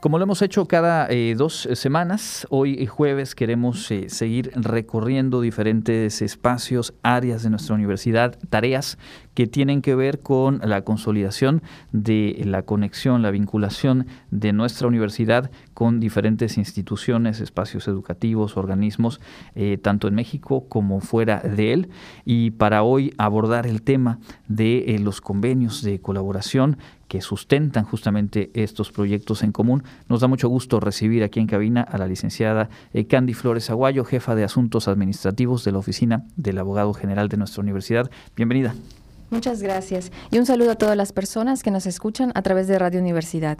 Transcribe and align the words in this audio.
Como 0.00 0.18
lo 0.18 0.22
hemos 0.22 0.42
hecho 0.42 0.68
cada 0.68 1.08
eh, 1.10 1.34
dos 1.36 1.68
semanas, 1.72 2.46
hoy 2.50 2.86
jueves 2.86 3.34
queremos 3.34 3.90
eh, 3.90 4.08
seguir 4.08 4.52
recorriendo 4.54 5.40
diferentes 5.40 6.22
espacios, 6.22 6.94
áreas 7.02 7.42
de 7.42 7.50
nuestra 7.50 7.74
universidad, 7.74 8.38
tareas 8.48 8.96
que 9.34 9.48
tienen 9.48 9.82
que 9.82 9.96
ver 9.96 10.20
con 10.20 10.60
la 10.62 10.82
consolidación 10.82 11.62
de 11.90 12.40
la 12.44 12.62
conexión, 12.62 13.22
la 13.22 13.32
vinculación 13.32 14.06
de 14.30 14.52
nuestra 14.52 14.86
universidad 14.86 15.50
con 15.74 15.98
diferentes 15.98 16.58
instituciones, 16.58 17.40
espacios 17.40 17.88
educativos, 17.88 18.56
organismos, 18.56 19.20
eh, 19.56 19.78
tanto 19.82 20.06
en 20.06 20.14
México 20.14 20.68
como 20.68 21.00
fuera 21.00 21.40
de 21.40 21.72
él. 21.72 21.88
Y 22.24 22.52
para 22.52 22.84
hoy 22.84 23.14
abordar 23.18 23.66
el 23.66 23.82
tema 23.82 24.20
de 24.46 24.96
los 25.02 25.20
convenios 25.20 25.82
de 25.82 26.00
colaboración 26.00 26.78
que 27.08 27.22
sustentan 27.22 27.84
justamente 27.84 28.50
estos 28.54 28.92
proyectos 28.92 29.42
en 29.42 29.52
común. 29.52 29.82
Nos 30.08 30.20
da 30.20 30.28
mucho 30.28 30.48
gusto 30.48 30.78
recibir 30.78 31.24
aquí 31.24 31.40
en 31.40 31.46
cabina 31.46 31.82
a 31.82 31.98
la 31.98 32.06
licenciada 32.06 32.68
eh, 32.92 33.06
Candy 33.06 33.34
Flores 33.34 33.70
Aguayo, 33.70 34.04
jefa 34.04 34.34
de 34.34 34.44
Asuntos 34.44 34.86
Administrativos 34.88 35.64
de 35.64 35.72
la 35.72 35.78
Oficina 35.78 36.24
del 36.36 36.58
Abogado 36.58 36.92
General 36.92 37.28
de 37.28 37.38
nuestra 37.38 37.62
universidad. 37.62 38.10
Bienvenida. 38.36 38.74
Muchas 39.30 39.62
gracias. 39.62 40.12
Y 40.30 40.38
un 40.38 40.46
saludo 40.46 40.72
a 40.72 40.76
todas 40.76 40.96
las 40.96 41.12
personas 41.12 41.62
que 41.62 41.70
nos 41.70 41.86
escuchan 41.86 42.32
a 42.34 42.42
través 42.42 42.68
de 42.68 42.78
Radio 42.78 43.00
Universidad. 43.00 43.58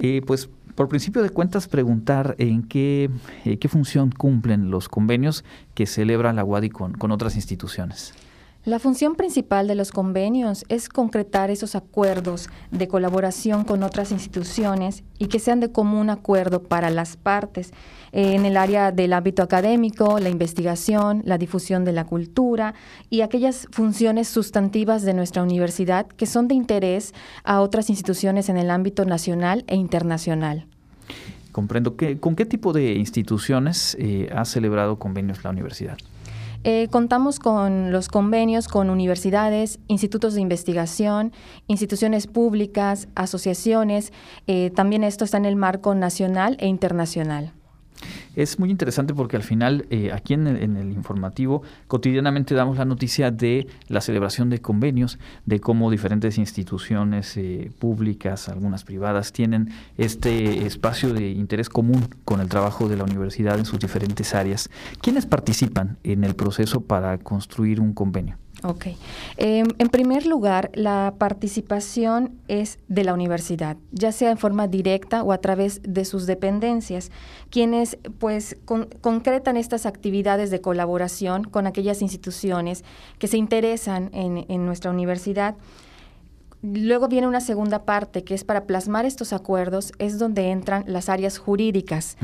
Eh, 0.00 0.22
pues 0.26 0.48
por 0.74 0.88
principio 0.88 1.22
de 1.22 1.30
cuentas, 1.30 1.68
preguntar 1.68 2.34
en 2.38 2.64
qué, 2.64 3.08
eh, 3.44 3.58
qué 3.58 3.68
función 3.68 4.10
cumplen 4.10 4.70
los 4.70 4.88
convenios 4.88 5.44
que 5.74 5.86
celebra 5.86 6.32
la 6.32 6.44
UADI 6.44 6.70
con 6.70 7.10
otras 7.12 7.36
instituciones. 7.36 8.12
La 8.64 8.78
función 8.78 9.14
principal 9.14 9.68
de 9.68 9.74
los 9.74 9.92
convenios 9.92 10.64
es 10.70 10.88
concretar 10.88 11.50
esos 11.50 11.74
acuerdos 11.74 12.48
de 12.70 12.88
colaboración 12.88 13.64
con 13.64 13.82
otras 13.82 14.10
instituciones 14.10 15.04
y 15.18 15.26
que 15.26 15.38
sean 15.38 15.60
de 15.60 15.70
común 15.70 16.08
acuerdo 16.08 16.62
para 16.62 16.88
las 16.88 17.18
partes 17.18 17.72
en 18.12 18.46
el 18.46 18.56
área 18.56 18.90
del 18.90 19.12
ámbito 19.12 19.42
académico, 19.42 20.18
la 20.18 20.30
investigación, 20.30 21.20
la 21.26 21.36
difusión 21.36 21.84
de 21.84 21.92
la 21.92 22.06
cultura 22.06 22.72
y 23.10 23.20
aquellas 23.20 23.68
funciones 23.70 24.28
sustantivas 24.28 25.02
de 25.02 25.12
nuestra 25.12 25.42
universidad 25.42 26.06
que 26.06 26.24
son 26.24 26.48
de 26.48 26.54
interés 26.54 27.12
a 27.42 27.60
otras 27.60 27.90
instituciones 27.90 28.48
en 28.48 28.56
el 28.56 28.70
ámbito 28.70 29.04
nacional 29.04 29.64
e 29.66 29.76
internacional. 29.76 30.66
Comprendo. 31.52 31.96
¿Con 32.18 32.34
qué 32.34 32.46
tipo 32.46 32.72
de 32.72 32.94
instituciones 32.94 33.94
eh, 34.00 34.30
ha 34.34 34.46
celebrado 34.46 34.98
convenios 34.98 35.44
la 35.44 35.50
universidad? 35.50 35.98
Eh, 36.66 36.88
contamos 36.90 37.38
con 37.38 37.92
los 37.92 38.08
convenios 38.08 38.68
con 38.68 38.88
universidades, 38.88 39.80
institutos 39.86 40.32
de 40.32 40.40
investigación, 40.40 41.32
instituciones 41.66 42.26
públicas, 42.26 43.08
asociaciones. 43.14 44.12
Eh, 44.46 44.70
también 44.74 45.04
esto 45.04 45.26
está 45.26 45.36
en 45.36 45.44
el 45.44 45.56
marco 45.56 45.94
nacional 45.94 46.56
e 46.60 46.66
internacional. 46.66 47.52
Es 48.36 48.58
muy 48.58 48.70
interesante 48.70 49.14
porque 49.14 49.36
al 49.36 49.42
final, 49.42 49.86
eh, 49.90 50.10
aquí 50.12 50.34
en 50.34 50.46
el, 50.46 50.92
informativo, 50.92 51.62
cotidianamente 51.86 52.54
damos 52.54 52.78
la 52.78 52.84
noticia 52.84 53.30
de 53.30 53.66
la 53.88 54.00
celebración 54.00 54.50
de 54.50 54.60
convenios, 54.60 55.18
de 55.46 55.60
cómo 55.60 55.90
diferentes 55.90 56.38
instituciones 56.38 57.36
eh, 57.36 57.70
públicas, 57.78 58.48
algunas 58.48 58.84
privadas, 58.84 59.32
tienen 59.32 59.70
este 59.98 60.66
espacio 60.66 61.12
de 61.12 61.30
interés 61.30 61.68
común 61.68 62.08
con 62.24 62.40
el 62.40 62.48
trabajo 62.48 62.88
de 62.88 62.96
la 62.96 63.04
universidad 63.04 63.58
en 63.58 63.64
sus 63.64 63.78
diferentes 63.78 64.34
áreas. 64.34 64.70
¿Quiénes 65.00 65.26
participan 65.26 65.98
en 66.02 66.24
el 66.24 66.34
proceso 66.34 66.80
para 66.80 67.18
construir 67.18 67.80
un 67.80 67.92
convenio? 67.92 68.43
Ok. 68.62 68.86
Em, 69.36 69.66
en 69.78 69.88
primer 69.88 70.26
lugar, 70.26 70.70
la 70.74 71.14
participación 71.18 72.38
es 72.48 72.78
de 72.88 73.04
la 73.04 73.12
universidad, 73.12 73.76
ya 73.90 74.12
sea 74.12 74.30
en 74.30 74.38
forma 74.38 74.68
directa 74.68 75.22
o 75.22 75.32
a 75.32 75.38
través 75.38 75.80
de 75.82 76.04
sus 76.04 76.26
dependencias, 76.26 77.10
quienes 77.50 77.98
pues 78.18 78.56
concretan 79.00 79.56
estas 79.56 79.86
actividades 79.86 80.50
de 80.50 80.60
colaboración 80.60 81.44
con 81.44 81.66
aquellas 81.66 82.00
instituciones 82.00 82.84
que 83.18 83.26
se 83.26 83.36
interesan 83.36 84.10
en, 84.12 84.64
nuestra 84.64 84.90
universidad. 84.90 85.56
Luego 86.62 87.08
viene 87.08 87.26
una 87.26 87.40
segunda 87.40 87.84
parte 87.84 88.24
que 88.24 88.34
es 88.34 88.44
para 88.44 88.64
plasmar 88.64 89.04
estos 89.04 89.34
acuerdos, 89.34 89.92
es 89.98 90.18
donde 90.18 90.50
entran 90.50 90.84
las 90.86 91.10
áreas 91.10 91.36
jurídicas 91.36 92.16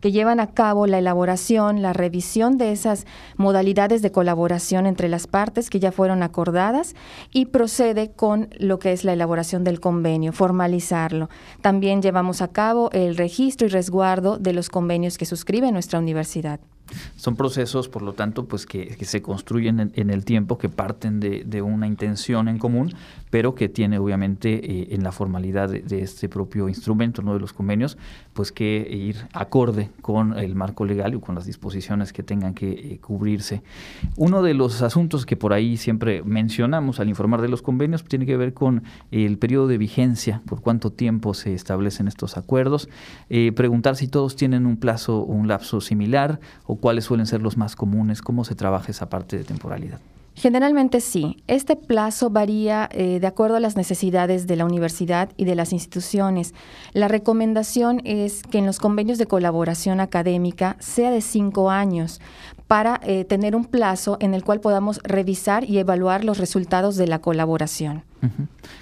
que 0.00 0.12
llevan 0.12 0.40
a 0.40 0.48
cabo 0.48 0.86
la 0.86 0.98
elaboración, 0.98 1.82
la 1.82 1.92
revisión 1.92 2.58
de 2.58 2.72
esas 2.72 3.06
modalidades 3.36 4.02
de 4.02 4.12
colaboración 4.12 4.86
entre 4.86 5.08
las 5.08 5.26
partes 5.26 5.70
que 5.70 5.80
ya 5.80 5.92
fueron 5.92 6.22
acordadas 6.22 6.94
y 7.32 7.46
procede 7.46 8.12
con 8.12 8.48
lo 8.58 8.78
que 8.78 8.92
es 8.92 9.04
la 9.04 9.12
elaboración 9.12 9.64
del 9.64 9.80
convenio, 9.80 10.32
formalizarlo. 10.32 11.28
También 11.60 12.02
llevamos 12.02 12.42
a 12.42 12.48
cabo 12.48 12.90
el 12.92 13.16
registro 13.16 13.66
y 13.66 13.70
resguardo 13.70 14.38
de 14.38 14.52
los 14.52 14.68
convenios 14.68 15.18
que 15.18 15.26
suscribe 15.26 15.72
nuestra 15.72 15.98
universidad. 15.98 16.60
Son 17.16 17.36
procesos, 17.36 17.88
por 17.88 18.02
lo 18.02 18.12
tanto, 18.12 18.44
pues 18.46 18.66
que, 18.66 18.96
se 19.04 19.22
construyen 19.22 19.92
en, 19.94 20.10
el 20.10 20.24
tiempo, 20.24 20.58
que 20.58 20.68
parten 20.68 21.20
de, 21.20 21.62
una 21.62 21.86
intención 21.86 22.48
en 22.48 22.58
común, 22.58 22.94
pero 23.30 23.54
que 23.54 23.68
tiene 23.68 23.98
obviamente 23.98 24.54
eh, 24.54 24.88
en 24.90 25.02
la 25.02 25.12
formalidad 25.12 25.68
de, 25.68 26.00
este 26.00 26.28
propio 26.28 26.68
instrumento, 26.68 27.22
¿no? 27.22 27.34
de 27.34 27.40
los 27.40 27.52
convenios, 27.52 27.96
pues 28.34 28.52
que 28.52 28.88
ir 28.90 29.16
acorde 29.32 29.90
con 30.02 30.38
el 30.38 30.54
marco 30.54 30.84
legal 30.84 31.14
y 31.14 31.20
con 31.20 31.34
las 31.34 31.46
disposiciones 31.46 32.12
que 32.12 32.22
tengan 32.22 32.54
que 32.54 32.70
eh, 32.70 32.98
cubrirse. 33.00 33.62
Uno 34.16 34.42
de 34.42 34.54
los 34.54 34.82
asuntos 34.82 35.26
que 35.26 35.36
por 35.36 35.52
ahí 35.52 35.76
siempre 35.76 36.22
mencionamos 36.22 37.00
al 37.00 37.08
informar 37.08 37.40
de 37.40 37.48
los 37.48 37.62
convenios 37.62 38.04
tiene 38.04 38.26
que 38.26 38.36
ver 38.36 38.54
con 38.54 38.84
el 39.10 39.38
periodo 39.38 39.66
de 39.66 39.78
vigencia, 39.78 40.42
por 40.46 40.60
cuánto 40.60 40.90
tiempo 40.92 41.34
se 41.34 41.54
establecen 41.54 42.08
estos 42.08 42.36
acuerdos, 42.36 42.88
eh, 43.30 43.52
preguntar 43.52 43.96
si 43.96 44.08
todos 44.08 44.36
tienen 44.36 44.66
un 44.66 44.76
plazo 44.76 45.24
un 45.24 45.48
lapso 45.48 45.80
similar 45.80 46.40
o 46.64 46.75
cuáles 46.76 47.04
suelen 47.04 47.26
ser 47.26 47.42
los 47.42 47.56
más 47.56 47.76
comunes? 47.76 48.22
¿Cómo 48.22 48.44
se 48.44 48.54
trabaja 48.54 48.90
esa 48.90 49.08
parte 49.08 49.36
de 49.36 49.44
temporalidad? 49.44 50.00
Generalmente 50.36 51.00
sí. 51.00 51.42
Este 51.46 51.76
plazo 51.76 52.28
varía 52.28 52.90
eh, 52.92 53.20
de 53.20 53.26
acuerdo 53.26 53.56
a 53.56 53.60
las 53.60 53.74
necesidades 53.74 54.46
de 54.46 54.56
la 54.56 54.66
universidad 54.66 55.30
y 55.38 55.46
de 55.46 55.54
las 55.54 55.72
instituciones. 55.72 56.54
La 56.92 57.08
recomendación 57.08 58.02
es 58.04 58.42
que 58.42 58.58
en 58.58 58.66
los 58.66 58.78
convenios 58.78 59.16
de 59.16 59.24
colaboración 59.24 59.98
académica 59.98 60.76
sea 60.78 61.10
de 61.10 61.22
cinco 61.22 61.70
años 61.70 62.20
para 62.66 63.00
eh, 63.04 63.24
tener 63.24 63.54
un 63.54 63.64
plazo 63.64 64.16
en 64.20 64.34
el 64.34 64.42
cual 64.42 64.60
podamos 64.60 65.00
revisar 65.04 65.64
y 65.64 65.78
evaluar 65.78 66.24
los 66.24 66.38
resultados 66.38 66.96
de 66.96 67.06
la 67.06 67.20
colaboración. 67.20 68.04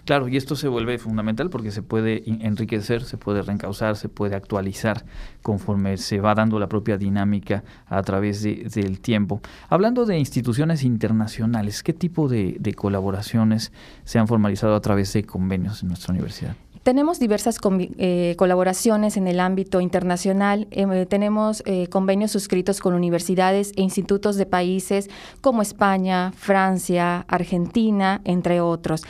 Claro, 0.07 0.27
y 0.29 0.39
esto 0.39 0.57
se 0.57 0.69
vuelve 0.69 0.97
fundamental 0.97 1.51
porque 1.51 1.71
se 1.71 1.83
puede 1.83 2.23
enriquecer, 2.27 3.03
se 3.05 3.19
puede 3.19 3.43
reencauzar, 3.43 3.97
se 3.97 4.09
puede 4.09 4.37
actualizar 4.37 5.05
conforme 5.43 5.99
se 5.99 6.21
va 6.21 6.35
dando 6.35 6.59
la 6.59 6.69
propia 6.69 6.97
dinámica 6.97 7.63
a 7.87 8.03
través 8.03 8.43
del 8.43 9.01
tiempo. 9.01 9.43
Hablando 9.69 10.07
de 10.07 10.19
instituciones 10.19 10.83
internacionales, 10.83 11.83
¿qué 11.83 11.93
tipo 11.93 12.29
de 12.29 12.75
colaboraciones 12.75 13.71
se 14.05 14.19
han 14.19 14.29
formalizado 14.29 14.75
a 14.77 14.81
través 14.81 15.13
de 15.13 15.25
convenios 15.25 15.83
en 15.83 15.89
nuestra 15.89 16.13
universidad? 16.15 16.57
Tenemos 16.85 17.19
diversas 17.19 17.59
eh, 17.97 18.35
colaboraciones 18.37 19.17
en 19.17 19.27
el 19.27 19.41
ámbito 19.41 19.81
internacional. 19.81 20.69
Eh, 20.71 21.07
tenemos 21.09 21.63
eh, 21.65 21.87
convenios 21.87 22.31
suscritos 22.31 22.81
con 22.81 22.93
universidades 22.93 23.73
e 23.77 23.81
institutos 23.81 24.37
de 24.37 24.45
países 24.45 25.09
como 25.41 25.63
España, 25.63 26.33
Francia, 26.37 27.25
Argentina, 27.27 28.21
entre 28.25 28.61
otros. 28.61 29.03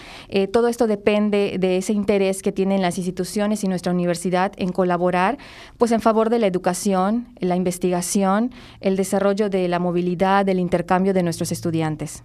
todo 0.53 0.69
esto 0.69 0.87
depende 0.87 1.57
de 1.59 1.79
ese 1.79 1.93
interés 1.93 2.43
que 2.43 2.53
tienen 2.53 2.81
las 2.81 2.97
instituciones 2.97 3.65
y 3.65 3.69
nuestra 3.69 3.93
universidad 3.93 4.53
en 4.56 4.71
colaborar, 4.71 5.37
pues 5.77 5.91
en 5.91 6.01
favor 6.01 6.31
de 6.31 6.39
la 6.39 6.47
educación, 6.47 7.27
la 7.41 7.56
investigación, 7.56 8.53
el 8.81 8.95
desarrollo 8.97 9.51
de 9.51 9.67
la 9.67 9.81
movilidad, 9.81 10.47
del 10.47 10.61
intercambio 10.61 11.12
de 11.12 11.25
nuestros 11.25 11.51
estudiantes. 11.51 12.23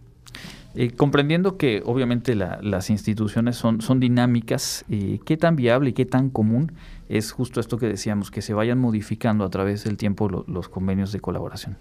Eh, 0.76 0.92
comprendiendo 0.92 1.58
que 1.58 1.82
obviamente 1.84 2.36
las 2.36 2.90
instituciones 2.90 3.56
son, 3.56 3.82
son 3.82 4.00
dinámicas, 4.00 4.86
eh, 4.90 5.20
¿qué 5.26 5.36
tan 5.36 5.56
viable 5.56 5.90
y 5.90 5.94
qué 5.94 6.06
tan 6.06 6.30
común 6.30 6.74
es 7.10 7.32
justo 7.32 7.60
esto 7.60 7.78
que 7.78 7.88
decíamos, 7.88 8.30
que 8.30 8.44
se 8.44 8.54
vayan 8.54 8.78
modificando 8.78 9.44
a 9.44 9.50
través 9.50 9.84
del 9.84 9.98
tiempo 9.98 10.30
los 10.30 10.70
convenios 10.70 11.12
de 11.12 11.20
colaboración? 11.20 11.78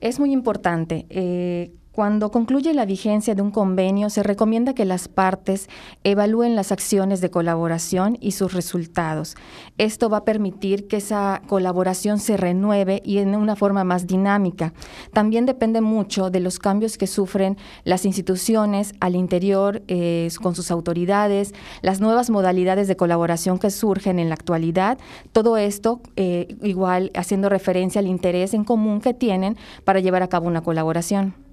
Es 0.00 0.18
muy 0.18 0.32
importante. 0.32 1.06
Eh, 1.10 1.72
cuando 1.92 2.30
concluye 2.30 2.72
la 2.72 2.84
vigencia 2.84 3.34
de 3.34 3.42
un 3.42 3.50
convenio, 3.50 4.10
se 4.10 4.22
recomienda 4.22 4.74
que 4.74 4.84
las 4.84 5.08
partes 5.08 5.68
evalúen 6.04 6.54
las 6.54 6.70
acciones 6.70 7.20
de 7.20 7.30
colaboración 7.30 8.16
y 8.20 8.30
sus 8.32 8.54
resultados. 8.54 9.34
Esto 9.76 10.08
va 10.08 10.18
a 10.18 10.24
permitir 10.24 10.86
que 10.86 10.98
esa 10.98 11.42
colaboración 11.48 12.20
se 12.20 12.36
renueve 12.36 13.02
y 13.04 13.18
en 13.18 13.34
una 13.34 13.56
forma 13.56 13.82
más 13.82 14.06
dinámica. 14.06 14.72
También 15.12 15.46
depende 15.46 15.80
mucho 15.80 16.30
de 16.30 16.38
los 16.38 16.60
cambios 16.60 16.96
que 16.96 17.08
sufren 17.08 17.56
las 17.82 18.04
instituciones 18.04 18.94
al 19.00 19.16
interior 19.16 19.82
eh, 19.88 20.30
con 20.40 20.54
sus 20.54 20.70
autoridades, 20.70 21.54
las 21.82 22.00
nuevas 22.00 22.30
modalidades 22.30 22.86
de 22.86 22.96
colaboración 22.96 23.58
que 23.58 23.70
surgen 23.70 24.20
en 24.20 24.28
la 24.28 24.34
actualidad. 24.34 24.98
Todo 25.32 25.56
esto 25.56 26.00
eh, 26.14 26.56
igual 26.62 27.10
haciendo 27.16 27.48
referencia 27.48 27.98
al 27.98 28.06
interés 28.06 28.54
en 28.54 28.62
común 28.62 29.00
que 29.00 29.12
tienen 29.12 29.56
para 29.84 29.98
llevar 29.98 30.22
a 30.22 30.28
cabo 30.28 30.46
una 30.46 30.62
colaboración. 30.62 31.49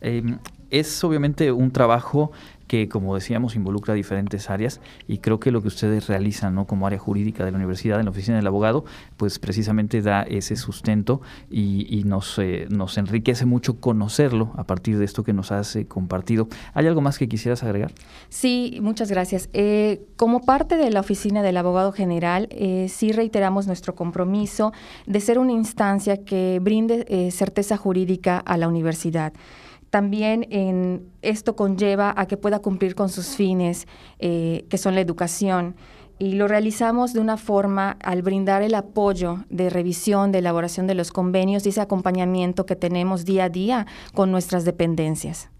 Em, 0.00 0.38
es 0.70 1.02
obviamente 1.02 1.50
un 1.50 1.70
trabajo 1.70 2.30
que, 2.68 2.88
como 2.88 3.14
decíamos, 3.14 3.56
involucra 3.56 3.94
diferentes 3.94 4.50
áreas 4.50 4.80
y 5.08 5.18
creo 5.18 5.40
que 5.40 5.50
lo 5.50 5.62
que 5.62 5.68
ustedes 5.68 6.06
realizan 6.06 6.54
¿no? 6.54 6.66
como 6.66 6.86
área 6.86 6.98
jurídica 6.98 7.44
de 7.44 7.50
la 7.50 7.56
universidad 7.56 7.98
en 7.98 8.04
la 8.04 8.10
oficina 8.10 8.36
del 8.36 8.46
abogado, 8.46 8.84
pues 9.16 9.38
precisamente 9.38 10.02
da 10.02 10.22
ese 10.22 10.54
sustento 10.54 11.22
y, 11.50 12.02
nos, 12.04 12.38
eh, 12.38 12.66
nos 12.70 12.98
enriquece 12.98 13.46
mucho 13.46 13.80
conocerlo 13.80 14.52
a 14.56 14.64
partir 14.64 14.98
de 14.98 15.06
esto 15.06 15.24
que 15.24 15.32
nos 15.32 15.50
has 15.50 15.78
compartido. 15.88 16.48
¿Hay 16.74 16.86
algo 16.86 17.00
más 17.00 17.18
que 17.18 17.28
quisieras 17.28 17.62
agregar? 17.62 17.92
Sí, 18.28 18.78
muchas 18.82 19.10
gracias. 19.10 19.48
Eh, 19.54 20.02
como 20.16 20.44
parte 20.44 20.76
de 20.76 20.90
la 20.90 21.00
oficina 21.00 21.42
del 21.42 21.56
abogado 21.56 21.92
general, 21.92 22.48
eh, 22.50 22.88
sí 22.90 23.12
reiteramos 23.12 23.66
nuestro 23.66 23.94
compromiso 23.94 24.72
de 25.06 25.20
ser 25.20 25.38
una 25.38 25.52
instancia 25.52 26.22
que 26.24 26.60
brinde 26.60 27.06
eh, 27.08 27.30
certeza 27.30 27.78
jurídica 27.78 28.38
a 28.38 28.58
la 28.58 28.68
universidad. 28.68 29.32
También 29.90 30.46
en, 30.50 31.10
esto 31.22 31.56
conlleva 31.56 32.14
a 32.16 32.26
que 32.26 32.36
pueda 32.36 32.58
cumplir 32.60 32.94
con 32.94 33.08
sus 33.08 33.28
fines, 33.36 33.86
que 34.18 34.78
son 34.78 34.94
la 34.94 35.00
educación. 35.00 35.76
Y 36.18 36.32
lo 36.32 36.48
realizamos 36.48 37.12
de 37.12 37.20
una 37.20 37.36
forma 37.36 37.96
al 38.02 38.22
brindar 38.22 38.62
el 38.62 38.74
apoyo 38.74 39.44
de 39.50 39.70
revisión, 39.70 40.32
de 40.32 40.38
elaboración 40.38 40.86
de 40.86 40.94
los 40.94 41.12
convenios 41.12 41.64
y 41.64 41.68
ese 41.68 41.80
acompañamiento 41.80 42.66
que 42.66 42.76
tenemos 42.76 43.24
día 43.24 43.44
a 43.44 43.48
día 43.48 43.86
con 44.14 44.32
nuestras 44.32 44.64
dependencias 44.64 45.50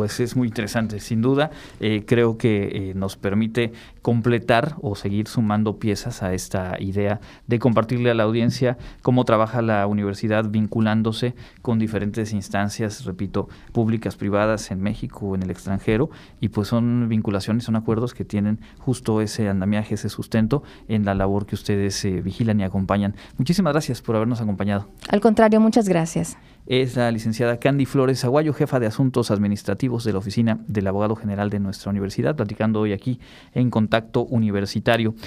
pues 0.00 0.18
es 0.18 0.34
muy 0.34 0.48
interesante, 0.48 0.98
sin 0.98 1.20
duda. 1.20 1.50
Eh, 1.78 2.04
creo 2.06 2.38
que 2.38 2.70
eh, 2.72 2.94
nos 2.94 3.18
permite 3.18 3.74
completar 4.00 4.76
o 4.80 4.96
seguir 4.96 5.28
sumando 5.28 5.78
piezas 5.78 6.22
a 6.22 6.32
esta 6.32 6.80
idea 6.80 7.20
de 7.48 7.58
compartirle 7.58 8.10
a 8.10 8.14
la 8.14 8.22
audiencia 8.22 8.78
cómo 9.02 9.26
trabaja 9.26 9.60
la 9.60 9.86
universidad 9.86 10.46
vinculándose 10.48 11.34
con 11.60 11.78
diferentes 11.78 12.32
instancias, 12.32 13.04
repito, 13.04 13.50
públicas, 13.72 14.16
privadas 14.16 14.70
en 14.70 14.80
México 14.80 15.34
en 15.34 15.42
el 15.42 15.50
extranjero, 15.50 16.08
y 16.40 16.48
pues 16.48 16.68
son 16.68 17.10
vinculaciones, 17.10 17.64
son 17.64 17.76
acuerdos 17.76 18.14
que 18.14 18.24
tienen 18.24 18.58
justo 18.78 19.20
ese 19.20 19.50
andamiaje, 19.50 19.96
ese 19.96 20.08
sustento 20.08 20.62
en 20.88 21.04
la 21.04 21.14
labor 21.14 21.44
que 21.44 21.56
ustedes 21.56 22.02
eh, 22.06 22.22
vigilan 22.22 22.58
y 22.58 22.64
acompañan. 22.64 23.16
Muchísimas 23.36 23.74
gracias 23.74 24.00
por 24.00 24.16
habernos 24.16 24.40
acompañado. 24.40 24.88
Al 25.10 25.20
contrario, 25.20 25.60
muchas 25.60 25.86
gracias 25.86 26.38
es 26.66 26.96
la 26.96 27.10
licenciada 27.10 27.58
Candy 27.58 27.86
Flores 27.86 28.24
Aguayo, 28.24 28.52
jefa 28.52 28.78
de 28.78 28.86
Asuntos 28.86 29.30
Administrativos 29.30 30.04
de 30.04 30.12
la 30.12 30.18
Oficina 30.18 30.60
del 30.66 30.86
Abogado 30.86 31.16
General 31.16 31.50
de 31.50 31.58
nuestra 31.58 31.90
universidad, 31.90 32.36
platicando 32.36 32.80
hoy 32.80 32.92
aquí 32.92 33.18
en 33.54 33.70
Contacto 33.70 34.22
Universitario. 34.22 35.14